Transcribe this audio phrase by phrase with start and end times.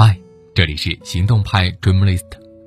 [0.00, 0.16] 嗨，
[0.54, 2.22] 这里是行动派 Dreamlist，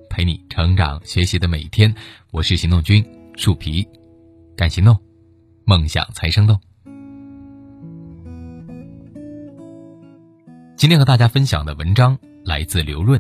[0.10, 1.96] 陪你成长学习的每一天。
[2.30, 3.02] 我是行动君
[3.38, 3.88] 树皮，
[4.58, 5.00] 敢行动，
[5.64, 6.60] 梦想才生动。
[10.76, 13.18] 今天和大家分享的文章来自刘润。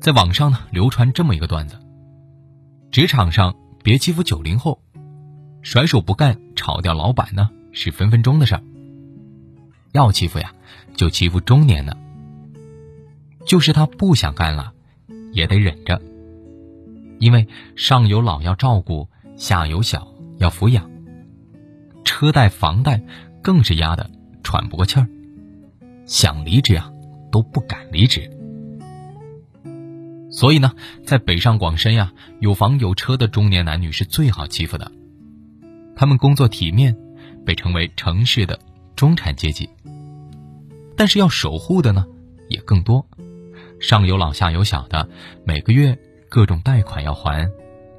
[0.00, 1.76] 在网上呢流传这么一个段子：
[2.92, 4.80] 职场上别欺负九零后，
[5.62, 8.62] 甩手不干炒掉老板呢是分分钟的事儿。
[9.94, 10.52] 要欺负呀，
[10.96, 11.96] 就欺负中年的。
[13.46, 14.72] 就是他不想干了，
[15.32, 16.02] 也得忍着，
[17.20, 17.46] 因为
[17.76, 20.90] 上有老要照顾，下有小要抚养，
[22.04, 23.00] 车贷房贷
[23.40, 24.10] 更是压得
[24.42, 25.06] 喘不过气儿，
[26.06, 26.90] 想离职呀
[27.30, 28.28] 都不敢离职。
[30.28, 30.72] 所以呢，
[31.04, 34.90] 在北上广深呀，有房有车的中年男女是最好欺负的，
[35.94, 36.96] 他们工作体面，
[37.46, 38.58] 被称为城市的
[38.96, 39.70] 中产阶级。
[40.96, 42.06] 但是要守护的呢，
[42.48, 43.06] 也更多，
[43.80, 45.08] 上有老下有小的，
[45.44, 47.50] 每个月各种贷款要还，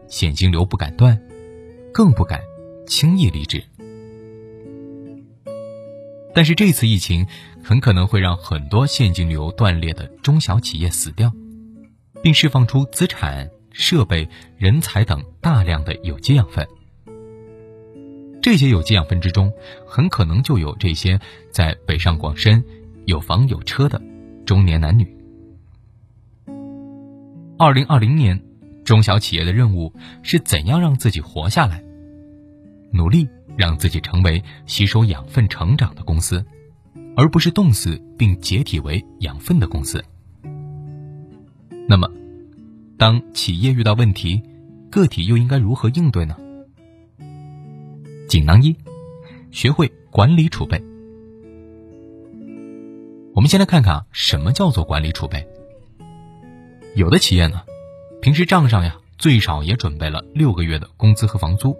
[0.07, 1.21] 现金流不敢断，
[1.93, 2.41] 更不敢
[2.87, 3.63] 轻易离职。
[6.33, 7.25] 但是这次疫情
[7.63, 11.31] 很可能会让很多现金流断裂的中小企业死掉，
[12.21, 16.67] 并释放出资产、设备、人才等大量的有机养分。
[18.41, 19.52] 这些有机养分之中，
[19.87, 21.19] 很可能就有这些
[21.52, 22.63] 在北上广深。
[23.06, 24.02] 有房有车的
[24.45, 25.16] 中年男女。
[27.58, 28.42] 二零二零年，
[28.84, 31.83] 中小企业的任务是怎样让自己活下来？
[32.92, 36.45] 努力让自己成为吸收养分成长的公司，
[37.16, 40.03] 而不是冻死并解体为养分的公司。
[41.88, 42.09] 那么，
[42.98, 44.42] 当企业遇到问题，
[44.89, 46.36] 个体又应该如何应对呢？
[48.28, 48.76] 锦囊一：
[49.52, 50.81] 学会管理储备。
[53.36, 55.45] 我们先来看看啊，什么叫做管理储备？
[56.95, 57.64] 有的企业呢，
[58.22, 61.76] 平时账上呀，最少也准备了六个月的工资和房租，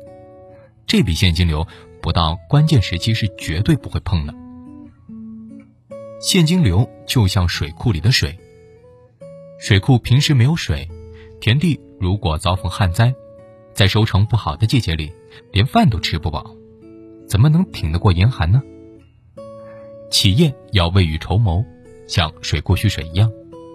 [0.85, 1.66] 这笔现金流
[2.02, 4.34] 不到关键时期是绝对不会碰的。
[6.19, 8.38] 现金流就像水库里的水，
[9.58, 10.90] 水库平时没有水，
[11.40, 13.16] 田地如果遭逢旱灾，
[13.74, 15.13] 在收成不好的季节里，
[15.53, 16.53] 连饭都吃不饱，
[17.29, 18.62] 怎么能挺得过严寒呢？
[20.16, 21.66] 企业要未雨绸缪，
[22.08, 23.30] 像水库蓄水一样，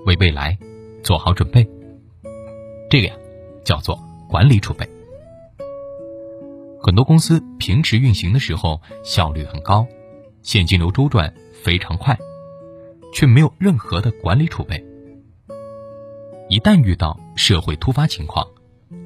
[0.07, 0.59] 为未来
[1.03, 1.69] 做好准备。
[2.89, 3.15] 这个呀，
[3.63, 4.89] 叫做管理储备。
[6.81, 9.87] 很多公司平时运行的时候效率很高，
[10.41, 11.31] 现金流周转
[11.63, 12.19] 非常快，
[13.13, 14.83] 却没有任何的管理储备。
[16.49, 18.49] 一旦遇到社会突发情况，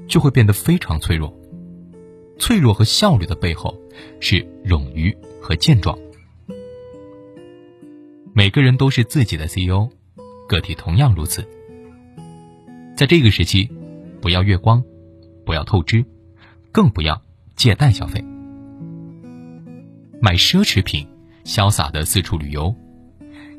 [0.07, 1.37] 就会变得非常脆弱。
[2.39, 3.77] 脆弱和效率的背后，
[4.21, 5.13] 是冗余
[5.43, 5.99] 和健壮。
[8.37, 9.89] 每个人都是自己的 CEO，
[10.49, 11.49] 个体同样如此。
[12.97, 13.71] 在这个时期，
[14.21, 14.83] 不要月光，
[15.47, 16.05] 不要透支，
[16.73, 17.23] 更不要
[17.55, 18.21] 借贷消费。
[20.21, 21.07] 买奢侈品，
[21.45, 22.75] 潇洒的四处旅游，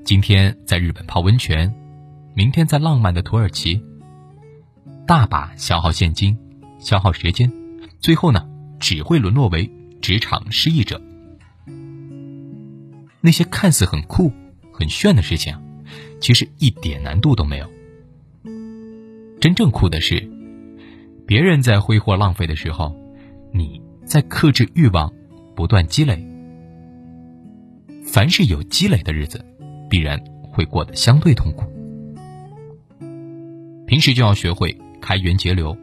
[0.03, 1.73] 今天在日本泡温泉，
[2.35, 3.81] 明天在浪漫的土耳其，
[5.07, 6.37] 大把消耗现金，
[6.79, 7.49] 消耗时间，
[8.01, 8.45] 最后呢，
[8.81, 9.71] 只会沦落为
[10.01, 11.01] 职场失意者。
[13.21, 14.33] 那些看似很酷。
[14.77, 15.57] 很炫的事情，
[16.19, 17.71] 其实一点难度都没有。
[19.39, 20.29] 真正酷的是，
[21.25, 22.93] 别人在挥霍浪费的时候，
[23.53, 25.13] 你在克制欲望，
[25.55, 26.21] 不断积累。
[28.05, 29.45] 凡是有积累的日子，
[29.89, 30.21] 必然
[30.51, 31.63] 会过得相对痛苦。
[33.87, 35.77] 平时就要学会开源节流，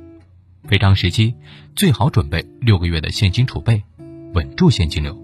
[0.68, 1.34] 非常时期
[1.74, 3.84] 最好准备六个月的现金储备，
[4.34, 5.16] 稳住现金流。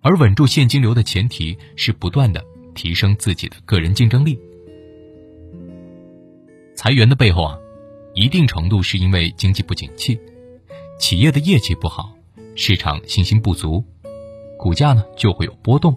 [0.00, 2.44] 而稳住现金流的前提是不断的
[2.74, 4.38] 提升自己的个人竞争力。
[6.74, 7.58] 裁员的背后啊，
[8.14, 10.18] 一定程度是因为经济不景气，
[10.98, 12.14] 企业的业绩不好，
[12.54, 13.84] 市场信心不足，
[14.56, 15.96] 股价呢就会有波动。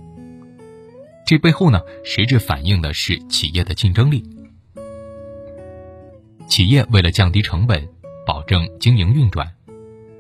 [1.26, 4.24] 这背后呢，实质反映的是企业的竞争力。
[6.48, 7.88] 企业为了降低成本，
[8.26, 9.54] 保证经营运转，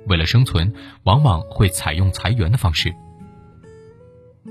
[0.06, 0.74] 为了生存，
[1.04, 2.94] 往往会采用裁员的方式。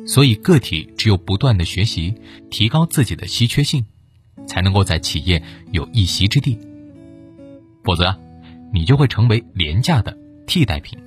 [0.06, 2.14] 所以，个体只有不断的学习，
[2.48, 3.84] 提高自己的稀缺性，
[4.46, 5.42] 才能够在企业
[5.72, 6.56] 有一席之地。
[7.82, 8.16] 否则，
[8.72, 10.16] 你就会成为廉价的
[10.46, 10.98] 替代品。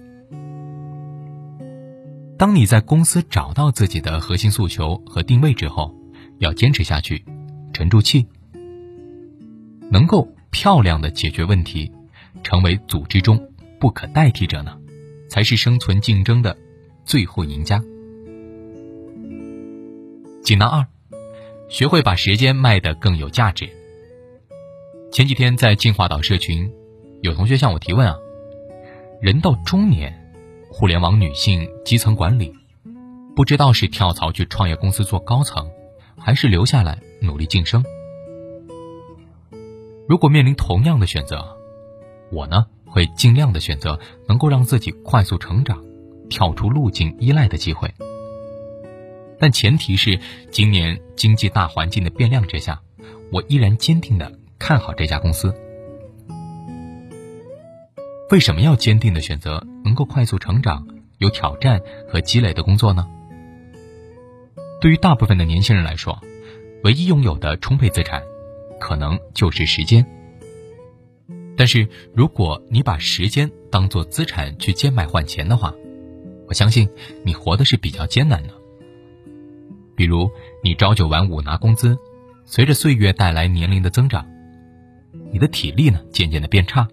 [2.38, 5.96] 当你在公司找到自己的核心诉求和定位之后，
[6.40, 7.24] 要坚持下去，
[7.72, 8.26] 沉住气，
[9.90, 11.90] 能够漂亮的解决问题，
[12.44, 13.50] 成为组织中
[13.80, 14.78] 不可代替者呢，
[15.30, 16.58] 才是生存竞争的
[17.06, 17.82] 最后赢家。
[20.44, 20.86] 锦囊二，
[21.70, 23.70] 学会把时间卖得更有价值。
[25.10, 26.70] 前几天在进化岛社群，
[27.22, 28.18] 有同学向我提问啊，
[29.22, 30.14] 人到中年，
[30.70, 32.54] 互联网女性基层管理，
[33.38, 35.72] 不知道是跳槽去创业公司做高层，
[36.18, 37.82] 还是留下来努力晋升。
[40.10, 41.58] 如果面临同样的选择，
[42.34, 43.98] 我呢会尽量的选择
[44.28, 45.82] 能够让自己快速成长、
[46.30, 47.90] 跳出路径依赖的机会。
[49.44, 50.18] 但前提是，
[50.52, 52.82] 今年经济大环境的变量之下，
[53.30, 55.54] 我依然坚定的看好这家公司。
[58.30, 60.88] 为什么要坚定的选择能够快速成长、
[61.18, 63.06] 有挑战和积累的工作呢？
[64.80, 66.18] 对于大部分的年轻人来说，
[66.86, 68.24] 唯一拥有的充沛资产，
[68.80, 70.08] 可能就是时间。
[71.58, 71.86] 但是，
[72.16, 75.74] 如果你把时间当做资产去贱卖换钱的话，
[76.48, 76.88] 我相信
[77.26, 78.63] 你活的是比较艰难的。
[79.96, 80.30] 比如，
[80.64, 81.98] 你朝九晚五拿工资，
[82.46, 84.26] 随着岁月带来年龄的增长，
[85.32, 86.88] 你的体力呢渐渐的变差，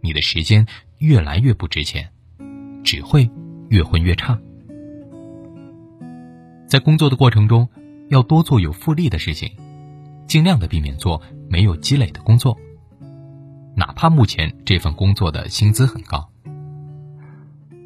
[0.00, 0.66] 你的时间
[0.98, 2.08] 越来越不值钱，
[2.82, 3.28] 只会
[3.68, 4.38] 越混越差。
[6.66, 7.68] 在工作的过程中，
[8.08, 9.50] 要多做有复利的事情，
[10.26, 12.56] 尽量的避免做没有积累的工作，
[13.76, 16.30] 哪怕目前这份工作的薪资很高。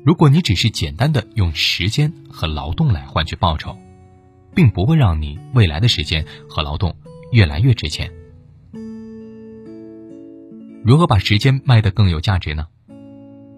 [0.04, 3.76] 如果你只是简单的用时间和劳动来换取报酬，
[4.58, 6.92] 并不会让你未来的时间和劳动
[7.30, 8.10] 越来越值钱。
[10.84, 12.66] 如何把时间卖得更有价值呢？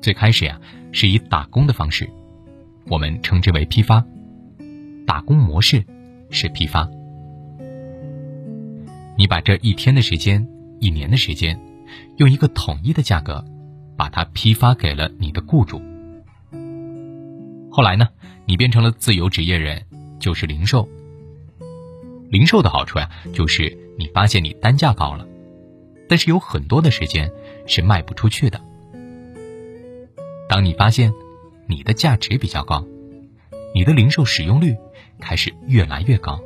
[0.02, 0.60] 最开始呀，
[0.92, 2.06] 是以打工的方式，
[2.86, 4.04] 我们称之为批发。
[5.06, 5.82] 打工模式
[6.28, 6.86] 是批发。
[9.16, 10.46] 你把这一天的时间、
[10.80, 11.58] 一年的时间，
[12.18, 13.42] 用一个统一的价格，
[13.96, 15.80] 把它批发给了你的雇主。
[17.70, 18.06] 后来呢，
[18.44, 19.82] 你变成了自由职业人。
[20.20, 20.88] 就是零售，
[22.28, 25.26] 零售的好处呀，就是你发现你单价高了，
[26.08, 27.32] 但是有很多的时间
[27.66, 28.60] 是卖不出去的。
[30.48, 31.12] 当你发现
[31.66, 32.84] 你的价值比较高，
[33.74, 34.76] 你的零售使用率
[35.20, 36.40] 开始越来越高，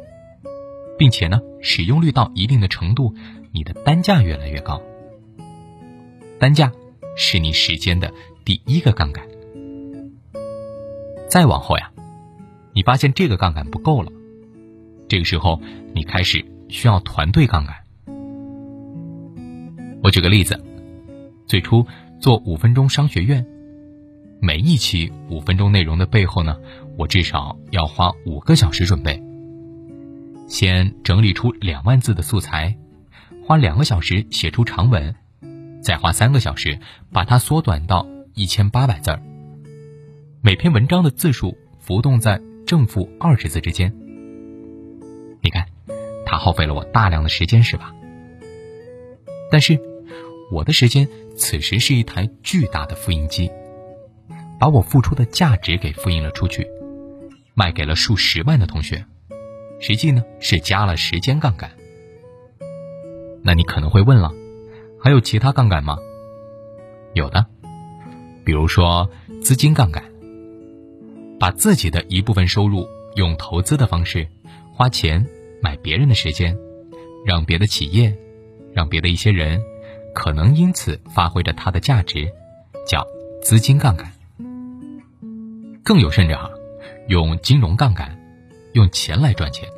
[0.97, 3.15] 并且呢，使用率到一定的程度，
[3.53, 4.81] 你的单价越来越高。
[6.38, 6.71] 单价
[7.17, 8.12] 是你时间的
[8.44, 9.26] 第一个杠杆，
[11.29, 11.91] 再往后呀。
[12.75, 14.11] 你发现这个杠杆不够了，
[15.09, 15.61] 这个时候
[15.94, 17.76] 你开始需要团队杠杆。
[20.03, 20.61] 我举个例子，
[21.47, 21.87] 最初
[22.21, 23.47] 做五分钟商学院，
[24.41, 26.59] 每一期五分钟内容的背后呢，
[26.99, 29.23] 我至少要花五个小时准备。
[30.49, 32.76] 先整理出两万字的素材，
[33.44, 35.15] 花两个小时写出长文，
[35.81, 36.76] 再花三个小时
[37.12, 38.05] 把它缩短到
[38.35, 39.23] 一千八百字儿。
[40.43, 42.41] 每篇文章的字数浮动在。
[42.66, 43.93] 正负二十字之间，
[45.43, 45.66] 你看，
[46.25, 47.94] 它耗费了我大量的时间，是吧？
[49.50, 49.78] 但是，
[50.50, 51.06] 我的时间
[51.37, 53.50] 此时是一台巨大的复印机，
[54.58, 56.66] 把我付出的价值给复印了出去，
[57.55, 59.05] 卖给了数十万的同学。
[59.81, 61.70] 实际呢，是加了时间杠杆。
[63.43, 64.32] 那你可能会问了，
[64.99, 65.99] 还有其他杠杆吗？
[67.12, 67.44] 有的，
[68.43, 69.11] 比如说
[69.43, 70.13] 资金杠杆。
[71.39, 72.87] 把自己的一部分收入
[73.17, 74.27] 用投资的方式
[74.73, 75.27] 花钱
[75.61, 76.57] 买别人的时间，
[77.25, 78.17] 让别的企业，
[78.73, 79.61] 让别的一些人，
[80.14, 82.31] 可能因此发挥着它的价值，
[82.87, 83.07] 叫
[83.43, 84.12] 资金杠杆。
[85.83, 86.50] 更有甚者哈，
[87.09, 88.19] 用金融杠杆，
[88.73, 89.69] 用钱来赚钱，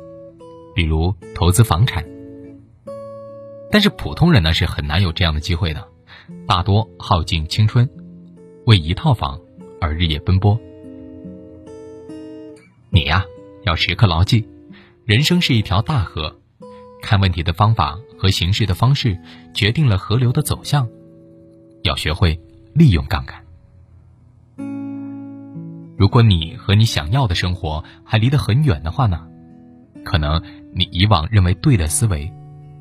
[0.73, 2.05] 比如投资房产。
[3.69, 5.85] 但是普通人呢是很难有这样的机会的，
[6.47, 7.89] 大多耗尽青春，
[8.65, 9.39] 为一套房
[9.81, 10.57] 而日夜奔波。
[12.89, 13.23] 你呀，
[13.63, 14.47] 要时刻牢记，
[15.05, 16.39] 人生是一条大河，
[17.01, 19.19] 看问题的方法和行事的方式
[19.53, 20.87] 决定了河流的走向。
[21.83, 22.39] 要学会
[22.73, 23.43] 利用杠杆。
[25.97, 29.27] 如果你和你想要的生活还离得很远的话呢，
[30.05, 30.41] 可能
[30.73, 32.31] 你以往认为对的思维，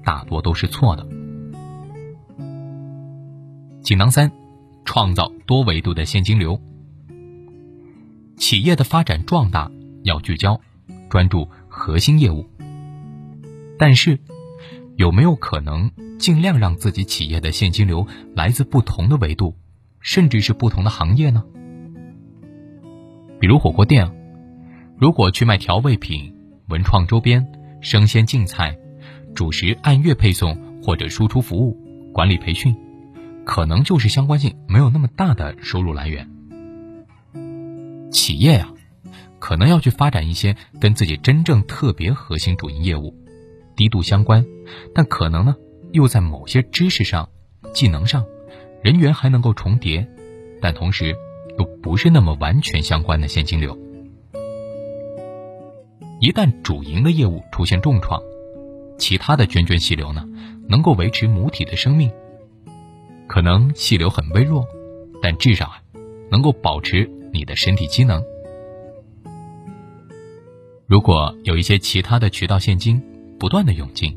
[0.04, 1.06] 大多都是错的。
[3.82, 4.30] 锦囊三，
[4.84, 6.60] 创造多维度的现金流。
[8.36, 9.70] 企业的发展壮大。
[10.06, 10.60] 要聚焦，
[11.10, 12.46] 专注核心业务。
[13.76, 14.18] 但是，
[14.94, 19.54] 有没有可能尽量让自己企业的现金流来自不同的维度，
[20.00, 21.44] 甚至是不同的行业呢？
[23.38, 24.10] 比如火锅店，
[24.96, 26.34] 如果去卖调味品、
[26.68, 27.46] 文创周边、
[27.82, 28.78] 生鲜净菜、
[29.34, 31.76] 主食按月配送或者输出服务、
[32.12, 32.74] 管理培训，
[33.44, 36.30] 可能就是相关性没有那么大的收入来源。
[38.12, 38.70] 企业呀。
[39.38, 43.14] 可能要去发展一些跟自己真正特别核心主营业务
[43.76, 44.44] 低度相关，
[44.94, 45.54] 但可能呢
[45.92, 47.28] 又在某些知识上、
[47.72, 48.24] 技能上、
[48.82, 50.06] 人员还能够重叠，
[50.60, 51.14] 但同时
[51.58, 53.78] 又不是那么完全相关的现金流。
[56.18, 58.20] 一旦主营的业务出现重创，
[58.98, 60.24] 其他的涓涓细流呢，
[60.68, 62.10] 能够维持母体的生命。
[63.26, 64.64] 可能细流很微弱，
[65.20, 65.82] 但至少啊，
[66.30, 68.22] 能够保持你的身体机能。
[70.86, 73.02] 如果有一些其他的渠道现金
[73.40, 74.16] 不断的涌进，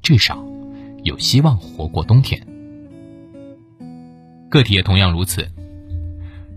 [0.00, 0.42] 至少
[1.02, 2.40] 有希望活过冬天。
[4.48, 5.46] 个体也同样如此。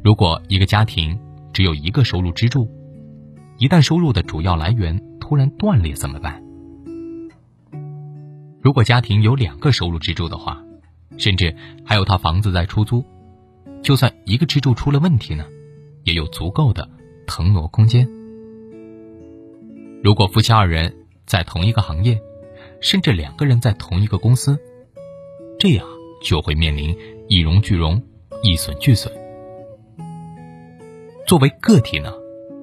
[0.01, 1.19] 如果一个家庭
[1.51, 2.69] 只有一个收入支柱，
[3.57, 6.41] 一旦收入的主要来源突然断裂怎么办？
[8.61, 10.63] 如果家庭有两个收入支柱的话，
[11.17, 11.53] 甚至
[11.83, 13.03] 还有套房子在出租，
[13.83, 15.45] 就算一个支柱出了问题呢，
[16.05, 16.89] 也有足够的
[17.25, 18.07] 腾挪空间。
[20.07, 20.95] 如果夫妻二人
[21.25, 22.17] 在同一个行业，
[22.79, 24.57] 甚至两个人在同一个公司，
[25.59, 25.85] 这样
[26.23, 26.97] 就会面临
[27.27, 28.01] 一荣俱荣、
[28.41, 29.13] 一损俱损。
[31.27, 32.13] 作为个体呢，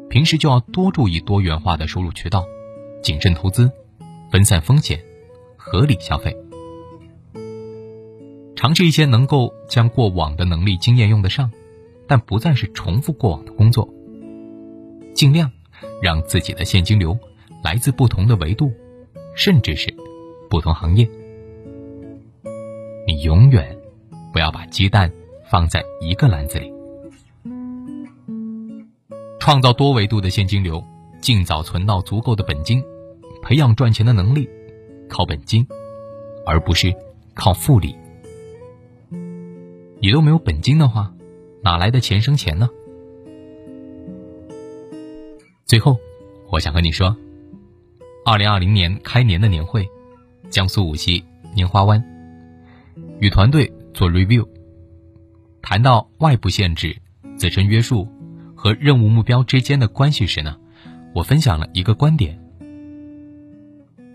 [0.08, 2.46] 平时就要多注意多元化的收入渠道，
[3.02, 3.70] 谨慎投资，
[4.32, 5.04] 分散风险，
[5.58, 6.34] 合理消费。
[8.56, 11.52] 尝试一些能够将过往的能力经验用得上，
[12.08, 13.86] 但不再是重复过往的工作。
[15.14, 15.52] 尽量
[16.00, 17.18] 让自己的现金流
[17.64, 18.70] 来自不同的维度，
[19.34, 19.92] 甚至是
[20.50, 21.08] 不同行业。
[23.06, 23.74] 你永远
[24.34, 25.10] 不要把鸡蛋
[25.50, 26.70] 放在一个篮子里。
[29.40, 30.84] 创造多维度的现金流，
[31.22, 32.84] 尽早存到足够的本金，
[33.40, 34.46] 培养赚钱的能力，
[35.08, 35.66] 靠本金，
[36.44, 36.94] 而不是
[37.32, 37.96] 靠复利。
[40.00, 41.14] 你都没有本金的话，
[41.62, 42.68] 哪来的钱生钱呢？
[45.64, 45.96] 最后，
[46.50, 47.16] 我想和你说，
[48.24, 49.86] 二零二零年开年的年会，
[50.50, 51.22] 江苏无锡
[51.54, 52.02] 拈花湾，
[53.20, 54.48] 与团队做 review，
[55.60, 56.96] 谈到外部限制、
[57.36, 58.08] 自身约束
[58.54, 60.56] 和任务目标之间的关系时呢，
[61.14, 62.40] 我分享了一个观点：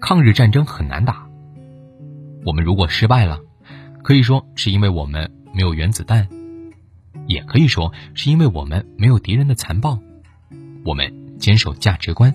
[0.02, 1.28] 抗日战争很难打，
[2.44, 3.40] 我们如果失败了，
[4.04, 5.32] 可以说是因为我们。
[5.52, 6.30] 没有原子弹，
[7.26, 10.00] 也可以说是因为我们没有敌人的残暴，
[10.86, 12.32] 我们坚守价值观。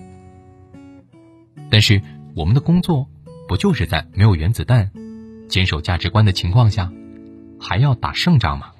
[1.69, 2.01] 但是
[2.35, 3.07] 我们的工作
[3.47, 4.91] 不就是在没有原子弹、
[5.47, 6.91] 坚守价值观的情况下，
[7.59, 8.71] 还要打胜仗吗？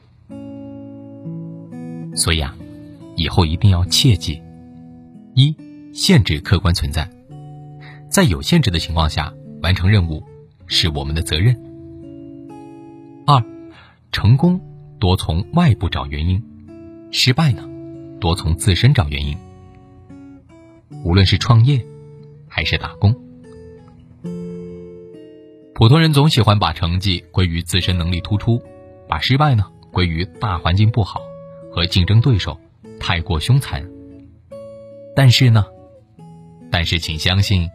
[2.15, 2.55] 所以啊，
[3.15, 4.41] 以后一定要切记：
[5.33, 5.55] 一、
[5.93, 7.09] 限制客观存在，
[8.09, 10.23] 在有限制的情况下完成任务
[10.67, 11.55] 是我们的责任；
[13.25, 13.43] 二。
[14.11, 14.61] 成功
[14.97, 16.41] 多从外部找原因，
[17.11, 17.67] 失败呢，
[18.21, 19.37] 多从自身找原因。
[21.03, 21.85] 无论是创业，
[22.55, 23.13] 还是打工，
[25.73, 28.61] 普通人总喜欢把成绩归于自身能力突出，
[29.09, 31.19] 把失败呢归于大环境不好
[31.69, 32.57] 和竞争对手
[32.97, 33.85] 太过凶残。
[35.17, 35.65] 但是呢，
[36.71, 37.69] 但是请相信，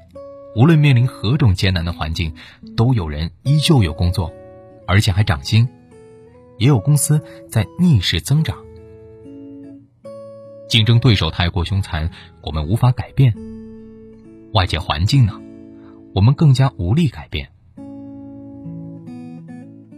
[0.56, 2.34] 无论面临何种艰难的环境，
[2.74, 4.32] 都有人依旧有工作，
[4.86, 5.68] 而且还涨薪。
[6.56, 8.56] 也有公司在逆势增长，
[10.70, 12.10] 竞争对手太过凶残，
[12.40, 13.30] 我们无法改变；
[14.52, 15.40] 外界环境呢，
[16.14, 17.48] 我们更加无力改变。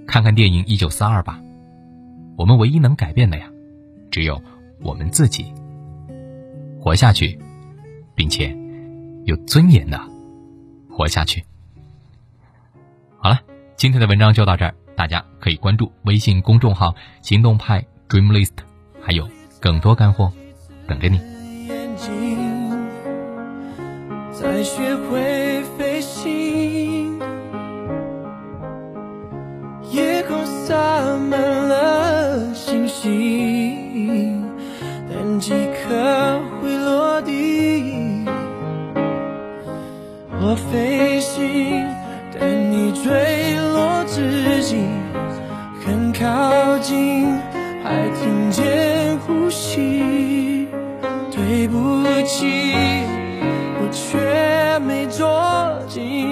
[0.07, 1.41] 看看电影《一九四二》吧，
[2.37, 3.51] 我们唯一能改变的呀，
[4.11, 4.43] 只有
[4.83, 5.53] 我们自己。
[6.79, 7.39] 活下去，
[8.15, 8.57] 并且
[9.25, 10.01] 有尊严的
[10.91, 11.45] 活下去。
[13.17, 13.41] 好了，
[13.77, 14.75] 今天的文章就到这儿。
[14.95, 18.53] 大家可以关注微信公众号“行动派 Dream List”，
[19.01, 19.27] 还有
[19.61, 20.31] 更多干货
[20.87, 21.19] 等着你。
[24.63, 27.19] 学会飞行，
[29.91, 30.77] 夜空洒
[31.17, 34.45] 满了星星，
[35.09, 38.25] 但几颗会落地。
[40.41, 41.85] 我飞行，
[42.39, 44.77] 但你坠落之际。
[45.85, 47.27] 很靠近，
[47.83, 50.69] 还听见呼吸。
[51.33, 52.47] 对不起，
[53.81, 54.19] 我却
[55.95, 56.32] 紧。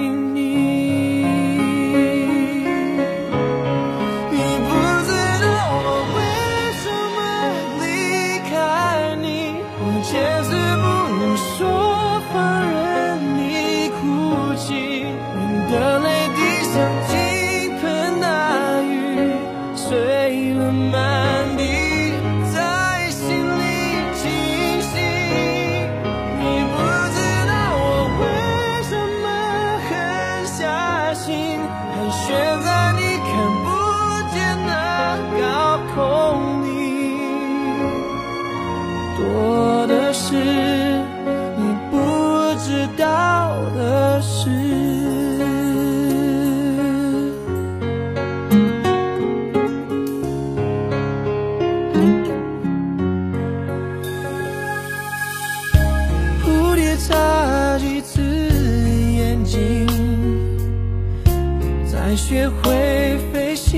[62.41, 63.77] 也会飞行。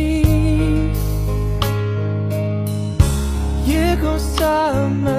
[3.66, 4.46] 夜空洒
[5.04, 5.13] 满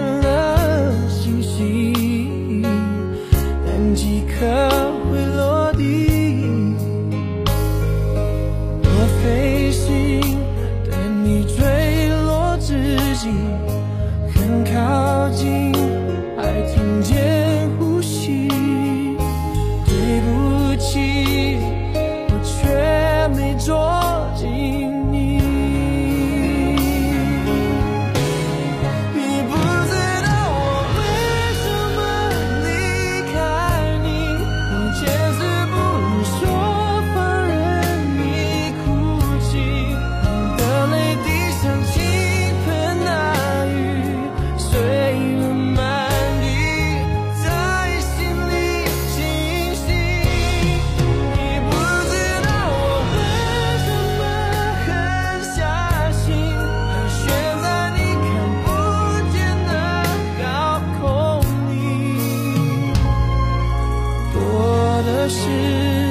[65.29, 66.04] 是